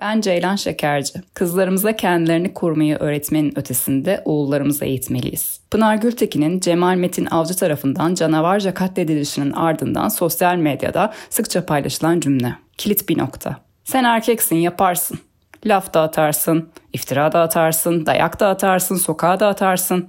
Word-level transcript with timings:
Ben 0.00 0.20
Ceylan 0.20 0.56
Şekerci. 0.56 1.12
Kızlarımıza 1.34 1.96
kendilerini 1.96 2.54
korumayı 2.54 2.96
öğretmenin 2.96 3.58
ötesinde 3.58 4.22
oğullarımıza 4.24 4.84
eğitmeliyiz. 4.84 5.60
Pınar 5.70 5.96
Gültekin'in 5.96 6.60
Cemal 6.60 6.96
Metin 6.96 7.26
Avcı 7.26 7.56
tarafından 7.56 8.14
canavarca 8.14 8.74
katledilişinin 8.74 9.52
ardından 9.52 10.08
sosyal 10.08 10.56
medyada 10.56 11.12
sıkça 11.30 11.66
paylaşılan 11.66 12.20
cümle. 12.20 12.56
Kilit 12.78 13.08
bir 13.08 13.18
nokta. 13.18 13.56
Sen 13.84 14.04
erkeksin 14.04 14.56
yaparsın. 14.56 15.18
Laf 15.66 15.94
da 15.94 16.00
atarsın, 16.00 16.68
iftira 16.92 17.32
da 17.32 17.40
atarsın, 17.40 18.06
dayak 18.06 18.40
da 18.40 18.48
atarsın, 18.48 18.96
sokağa 18.96 19.40
da 19.40 19.48
atarsın. 19.48 20.08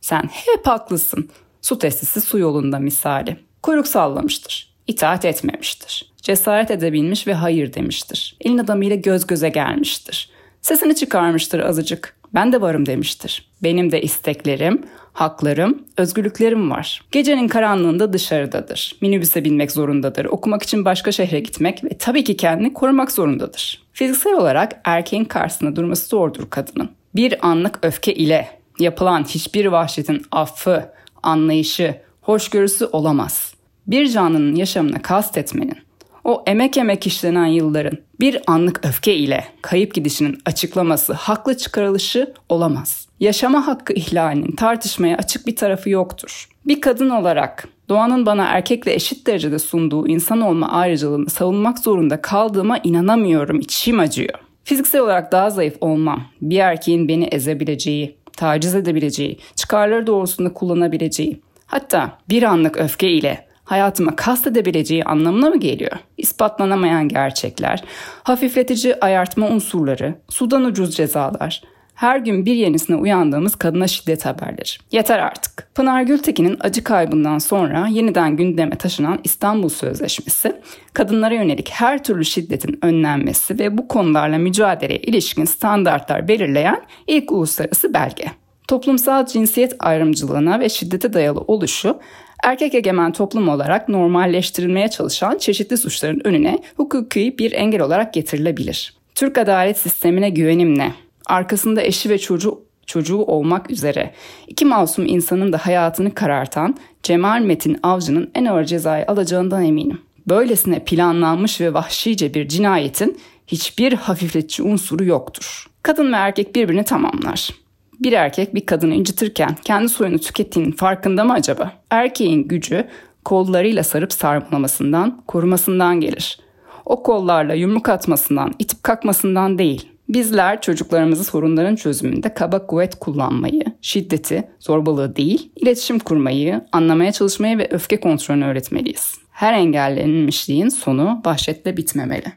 Sen 0.00 0.22
hep 0.32 0.66
haklısın. 0.66 1.30
Su 1.62 1.78
testisi 1.78 2.20
su 2.20 2.38
yolunda 2.38 2.78
misali. 2.78 3.36
Kuyruk 3.62 3.88
sallamıştır. 3.88 4.65
İtaat 4.86 5.24
etmemiştir. 5.24 6.12
Cesaret 6.22 6.70
edebilmiş 6.70 7.26
ve 7.26 7.34
hayır 7.34 7.74
demiştir. 7.74 8.36
Elin 8.40 8.58
adamıyla 8.58 8.96
göz 8.96 9.26
göze 9.26 9.48
gelmiştir. 9.48 10.30
Sesini 10.62 10.94
çıkarmıştır 10.94 11.60
azıcık. 11.60 12.16
Ben 12.34 12.52
de 12.52 12.60
varım 12.60 12.86
demiştir. 12.86 13.48
Benim 13.62 13.92
de 13.92 14.02
isteklerim, 14.02 14.82
haklarım, 15.12 15.84
özgürlüklerim 15.96 16.70
var. 16.70 17.02
Gecenin 17.12 17.48
karanlığında 17.48 18.12
dışarıdadır. 18.12 18.96
Minibüse 19.00 19.44
binmek 19.44 19.72
zorundadır. 19.72 20.24
Okumak 20.24 20.62
için 20.62 20.84
başka 20.84 21.12
şehre 21.12 21.40
gitmek 21.40 21.84
ve 21.84 21.88
tabii 21.98 22.24
ki 22.24 22.36
kendini 22.36 22.72
korumak 22.72 23.12
zorundadır. 23.12 23.82
Fiziksel 23.92 24.32
olarak 24.32 24.80
erkeğin 24.84 25.24
karşısında 25.24 25.76
durması 25.76 26.08
zordur 26.08 26.50
kadının. 26.50 26.90
Bir 27.14 27.46
anlık 27.46 27.78
öfke 27.82 28.14
ile 28.14 28.48
yapılan 28.78 29.24
hiçbir 29.24 29.66
vahşetin 29.66 30.22
affı, 30.32 30.92
anlayışı, 31.22 31.94
hoşgörüsü 32.20 32.84
olamaz. 32.84 33.55
Bir 33.86 34.08
canlının 34.08 34.54
yaşamına 34.54 35.02
kastetmenin, 35.02 35.78
o 36.24 36.44
emek 36.46 36.76
emek 36.76 37.06
işlenen 37.06 37.46
yılların 37.46 37.98
bir 38.20 38.42
anlık 38.46 38.86
öfke 38.86 39.14
ile 39.14 39.44
kayıp 39.62 39.94
gidişinin 39.94 40.38
açıklaması, 40.44 41.12
haklı 41.12 41.56
çıkarılışı 41.56 42.34
olamaz. 42.48 43.08
Yaşama 43.20 43.66
hakkı 43.66 43.92
ihlalinin 43.92 44.56
tartışmaya 44.56 45.16
açık 45.16 45.46
bir 45.46 45.56
tarafı 45.56 45.90
yoktur. 45.90 46.48
Bir 46.64 46.80
kadın 46.80 47.10
olarak 47.10 47.68
doğanın 47.88 48.26
bana 48.26 48.44
erkekle 48.44 48.94
eşit 48.94 49.26
derecede 49.26 49.58
sunduğu 49.58 50.08
insan 50.08 50.40
olma 50.40 50.68
ayrıcalığını 50.68 51.30
savunmak 51.30 51.78
zorunda 51.78 52.22
kaldığıma 52.22 52.78
inanamıyorum, 52.78 53.60
içim 53.60 54.00
acıyor. 54.00 54.38
Fiziksel 54.64 55.00
olarak 55.00 55.32
daha 55.32 55.50
zayıf 55.50 55.76
olmam, 55.80 56.24
bir 56.40 56.58
erkeğin 56.58 57.08
beni 57.08 57.24
ezebileceği, 57.24 58.16
taciz 58.36 58.74
edebileceği, 58.74 59.38
çıkarları 59.56 60.06
doğrusunda 60.06 60.52
kullanabileceği, 60.52 61.40
hatta 61.66 62.18
bir 62.28 62.42
anlık 62.42 62.76
öfke 62.76 63.10
ile 63.10 63.45
hayatıma 63.66 64.16
kastedebileceği 64.16 65.04
anlamına 65.04 65.50
mı 65.50 65.60
geliyor? 65.60 65.96
İspatlanamayan 66.16 67.08
gerçekler, 67.08 67.84
hafifletici 68.22 68.94
ayartma 69.00 69.48
unsurları, 69.48 70.14
sudan 70.28 70.64
ucuz 70.64 70.96
cezalar, 70.96 71.62
her 71.94 72.18
gün 72.18 72.46
bir 72.46 72.54
yenisine 72.54 72.96
uyandığımız 72.96 73.56
kadına 73.56 73.86
şiddet 73.86 74.26
haberleri. 74.26 74.68
Yeter 74.92 75.18
artık. 75.18 75.68
Pınar 75.74 76.02
Gültekin'in 76.02 76.56
acı 76.60 76.84
kaybından 76.84 77.38
sonra 77.38 77.86
yeniden 77.86 78.36
gündeme 78.36 78.76
taşınan 78.76 79.20
İstanbul 79.24 79.68
Sözleşmesi, 79.68 80.60
kadınlara 80.92 81.34
yönelik 81.34 81.70
her 81.70 82.04
türlü 82.04 82.24
şiddetin 82.24 82.78
önlenmesi 82.82 83.58
ve 83.58 83.78
bu 83.78 83.88
konularla 83.88 84.38
mücadeleye 84.38 84.98
ilişkin 84.98 85.44
standartlar 85.44 86.28
belirleyen 86.28 86.82
ilk 87.06 87.32
uluslararası 87.32 87.94
belge. 87.94 88.26
Toplumsal 88.68 89.26
cinsiyet 89.26 89.76
ayrımcılığına 89.78 90.60
ve 90.60 90.68
şiddete 90.68 91.12
dayalı 91.12 91.40
oluşu 91.40 92.00
erkek 92.46 92.74
egemen 92.74 93.12
toplum 93.12 93.48
olarak 93.48 93.88
normalleştirilmeye 93.88 94.88
çalışan 94.88 95.38
çeşitli 95.38 95.76
suçların 95.76 96.20
önüne 96.24 96.58
hukuki 96.76 97.38
bir 97.38 97.52
engel 97.52 97.80
olarak 97.80 98.14
getirilebilir. 98.14 98.94
Türk 99.14 99.38
adalet 99.38 99.78
sistemine 99.78 100.30
güvenimle, 100.30 100.92
arkasında 101.26 101.82
eşi 101.82 102.10
ve 102.10 102.18
çocuğu 102.18 102.62
çocuğu 102.86 103.18
olmak 103.18 103.70
üzere 103.70 104.14
iki 104.46 104.64
masum 104.64 105.06
insanın 105.06 105.52
da 105.52 105.58
hayatını 105.58 106.14
karartan 106.14 106.76
Cemal 107.02 107.40
Metin 107.40 107.78
Avcı'nın 107.82 108.30
en 108.34 108.44
ağır 108.44 108.64
cezayı 108.64 109.04
alacağından 109.06 109.64
eminim. 109.64 110.00
Böylesine 110.28 110.84
planlanmış 110.84 111.60
ve 111.60 111.74
vahşice 111.74 112.34
bir 112.34 112.48
cinayetin 112.48 113.20
hiçbir 113.46 113.92
hafifletici 113.92 114.68
unsuru 114.68 115.04
yoktur. 115.04 115.66
Kadın 115.82 116.12
ve 116.12 116.16
erkek 116.16 116.54
birbirini 116.54 116.84
tamamlar. 116.84 117.65
Bir 118.00 118.12
erkek 118.12 118.54
bir 118.54 118.66
kadını 118.66 118.94
incitirken 118.94 119.56
kendi 119.64 119.88
soyunu 119.88 120.18
tükettiğinin 120.18 120.72
farkında 120.72 121.24
mı 121.24 121.32
acaba? 121.32 121.72
Erkeğin 121.90 122.48
gücü 122.48 122.88
kollarıyla 123.24 123.82
sarıp 123.82 124.12
sarmalamasından, 124.12 125.22
korumasından 125.26 126.00
gelir. 126.00 126.38
O 126.84 127.02
kollarla 127.02 127.54
yumruk 127.54 127.88
atmasından, 127.88 128.54
itip 128.58 128.82
kalkmasından 128.82 129.58
değil. 129.58 129.88
Bizler 130.08 130.60
çocuklarımızı 130.60 131.24
sorunların 131.24 131.76
çözümünde 131.76 132.34
kaba 132.34 132.66
kuvvet 132.66 132.94
kullanmayı, 132.94 133.64
şiddeti, 133.80 134.48
zorbalığı 134.60 135.16
değil, 135.16 135.50
iletişim 135.56 135.98
kurmayı, 135.98 136.60
anlamaya 136.72 137.12
çalışmayı 137.12 137.58
ve 137.58 137.68
öfke 137.70 138.00
kontrolünü 138.00 138.44
öğretmeliyiz. 138.44 139.14
Her 139.30 139.52
engellenmişliğin 139.52 140.68
sonu 140.68 141.22
vahşetle 141.24 141.76
bitmemeli. 141.76 142.32